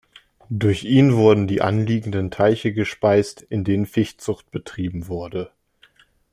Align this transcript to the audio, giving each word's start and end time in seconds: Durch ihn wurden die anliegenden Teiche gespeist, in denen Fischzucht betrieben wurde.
Durch 0.49 0.83
ihn 0.83 1.13
wurden 1.15 1.45
die 1.45 1.61
anliegenden 1.61 2.31
Teiche 2.31 2.73
gespeist, 2.73 3.43
in 3.43 3.63
denen 3.63 3.85
Fischzucht 3.85 4.49
betrieben 4.49 5.07
wurde. 5.07 5.51